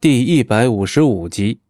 [0.00, 1.60] 第一百五十五集，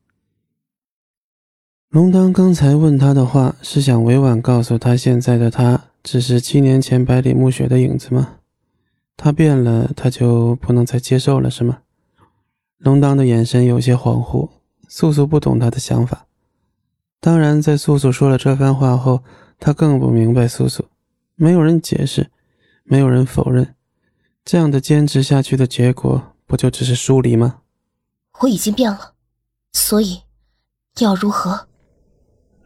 [1.88, 8.36] 龙当刚才问他的话，是想委婉告诉他，现在的他只是七年前百里暮雪的影子吗？
[9.16, 11.80] 他变了，他就不能再接受了，是吗？
[12.78, 14.48] 龙当的眼神有些恍惚，
[14.86, 16.28] 素素不懂他的想法。
[17.18, 19.24] 当然，在素素说了这番话后，
[19.58, 20.84] 他更不明白素素。
[21.34, 22.30] 没有人解释，
[22.84, 23.74] 没有人否认，
[24.44, 27.59] 这样的坚持下去的结果，不就只是疏离吗？
[28.40, 29.12] 我已经变了，
[29.72, 30.22] 所以
[30.98, 31.68] 要如何？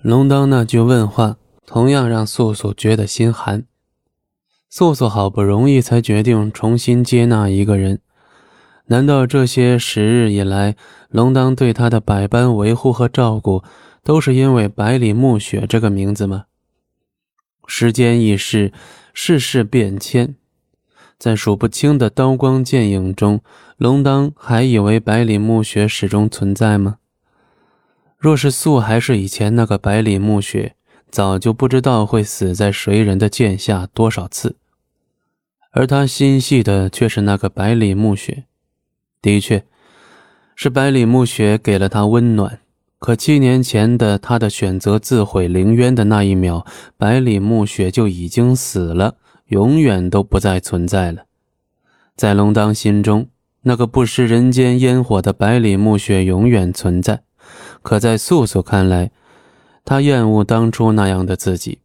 [0.03, 3.67] 龙当那句问话，同样让素素觉得心寒。
[4.71, 8.01] 素素好不容易才决定重新接纳一个人，
[8.87, 10.77] 难道这些时日以来，
[11.09, 13.65] 龙当对她的百般维护和照顾，
[14.03, 16.47] 都是因为百里暮雪这个名字吗？
[17.67, 18.73] 时间易逝，
[19.13, 20.37] 世事变迁。
[21.25, 23.41] 在数不清的刀光剑影中，
[23.79, 26.99] 龙当还以为百里暮雪始终存在吗？
[28.19, 30.75] 若是素还是以前那个百里暮雪，
[31.11, 34.57] 早就不知道会死在谁人的剑下多少次。
[35.71, 38.45] 而他心系的却是那个百里暮雪，
[39.23, 39.65] 的确，
[40.55, 42.61] 是百里暮雪给了他温暖。
[42.99, 46.67] 可七年前的他的选择自毁凌渊的那一秒，
[46.99, 49.17] 百里暮雪就已经死了。
[49.49, 51.27] 永远都不再存在了，
[52.17, 53.29] 在龙当心中，
[53.63, 57.17] 那个不食人间烟火的百里暮雪永远存在；
[57.83, 59.11] 可在素素看来，
[59.85, 61.81] 她厌恶当初那样的自己，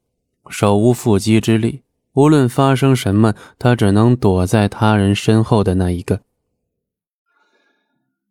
[0.49, 1.81] 手无缚鸡之力，
[2.13, 6.21] 无论发生什么，她只能躲在他人身后的那一个。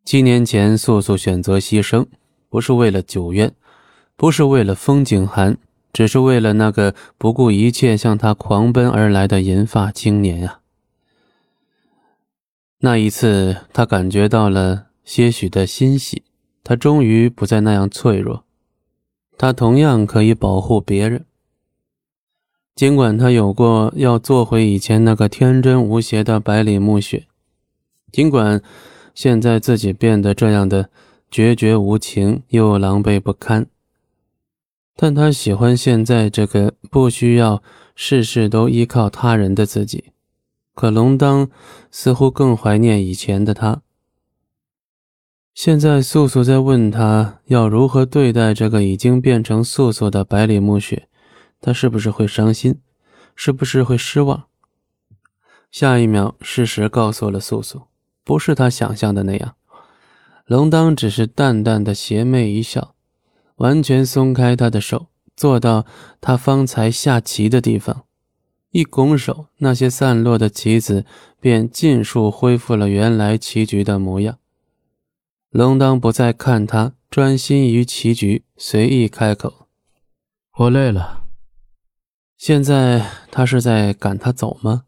[0.04, 2.06] 七年前，素素选择牺牲，
[2.48, 3.52] 不是为了九渊，
[4.16, 5.58] 不是为了风景寒。
[5.92, 10.60] 只是为了那个不顾一切向他狂奔而来的银发青年啊！
[12.80, 16.22] 那一次，他感觉到了些许的欣喜，
[16.62, 18.44] 他终于不再那样脆弱，
[19.36, 21.24] 他同样可以保护别人。
[22.76, 27.26] 尽管他有过要做回以前那个天真无邪的百里暮雪，
[28.12, 28.62] 尽管
[29.12, 30.88] 现在自己变得这样的
[31.28, 33.66] 决绝无情又狼狈不堪。
[35.00, 37.62] 但他喜欢现在这个不需要
[37.94, 40.06] 事事都依靠他人的自己，
[40.74, 41.48] 可龙当
[41.92, 43.80] 似乎更怀念以前的他。
[45.54, 51.08] 现在素素在问他要如何对待这个已经变成素素的百里暮雪，
[51.60, 52.80] 他是不是会伤心，
[53.36, 54.46] 是不是会失望？
[55.70, 57.82] 下一秒，事实告诉了素素，
[58.24, 59.54] 不是他想象的那样。
[60.46, 62.96] 龙当只是淡淡的邪魅一笑。
[63.58, 65.86] 完全松开他的手，坐到
[66.20, 68.04] 他方才下棋的地方，
[68.70, 71.04] 一拱手，那些散落的棋子
[71.40, 74.38] 便尽数恢复了原来棋局的模样。
[75.50, 79.66] 龙当不再看他，专心于棋局，随意开口
[80.58, 81.24] ：“我累了。”
[82.36, 84.84] 现在他是在赶他走吗？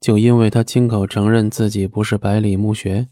[0.00, 3.08] 就因为他亲口承认自己不是百里暮雪？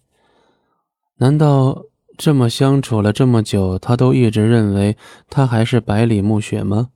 [1.16, 1.84] 难道？
[2.18, 4.96] 这么相处了这么久，他都一直认为
[5.30, 6.88] 他还是百里暮雪吗？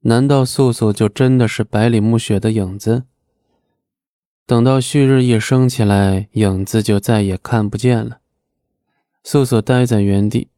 [0.00, 3.04] 难道素素就真的是百里暮雪的影子？
[4.44, 8.18] 等到旭日一升起来，影子就再也看不见了。
[9.22, 10.48] 素素呆在原地，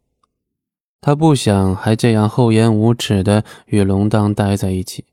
[1.03, 5.05] 他不想还这样厚颜无耻的与龙当待在一起，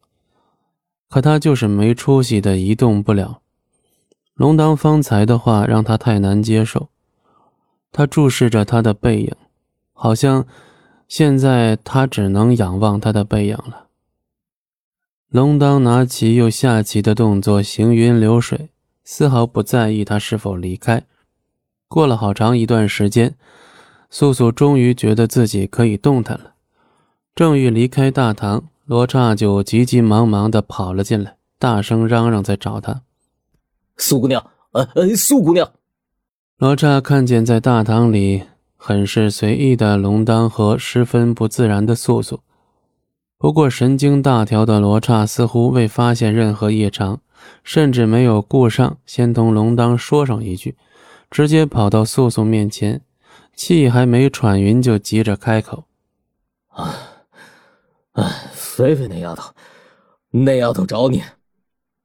[1.10, 3.42] 可他就是没出息的一动不了。
[4.34, 6.91] 龙当方才的话让他太难接受。
[7.92, 9.36] 他注视着他的背影，
[9.94, 10.46] 好像
[11.08, 13.88] 现在他只能仰望他的背影了。
[15.30, 18.70] 龙当拿棋又下棋的动作行云流水，
[19.04, 21.04] 丝毫不在意他是否离开。
[21.88, 23.36] 过了好长一段时间，
[24.10, 26.54] 素素终于觉得自己可以动弹了。
[27.36, 33.04] 正欲离开大堂，罗刹就急急忙忙地跑了进来，大声嚷嚷在找他
[33.98, 35.70] ：“素姑娘，呃呃，素姑娘。”
[36.62, 38.44] 罗刹看见在大堂里
[38.78, 42.42] 很是随意的龙当和十分不自然的素素，
[43.40, 47.20] 不过神经大条的罗刹似乎未发现任何异常，
[47.64, 50.78] 甚至没有顾上先同龙当说上一句，
[51.32, 53.02] 直接跑到素素面前，
[53.56, 55.86] 气还没喘匀就急着开口
[56.70, 56.94] ：“啊，
[58.12, 59.52] 哎，菲菲那丫头，
[60.30, 61.24] 那丫头找你。”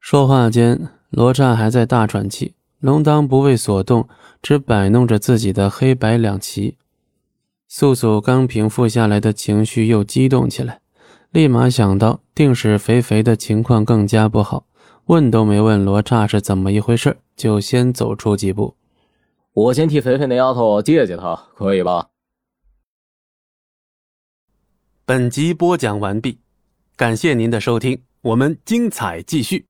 [0.00, 4.08] 说话间，罗刹还在大喘气，龙当不为所动。
[4.43, 6.76] 只摆弄着自己的黑白两旗，
[7.67, 10.81] 素素刚平复下来的情绪又激动起来，
[11.32, 14.64] 立马想到定是肥肥的情况更加不好，
[15.06, 18.76] 问都没问罗刹是怎么一回事，就先走出几步。
[19.52, 22.11] 我先替肥肥那丫头借借她，可以吧？
[25.05, 26.38] 本集播讲完毕，
[26.94, 29.67] 感谢您的收听，我们精彩继续。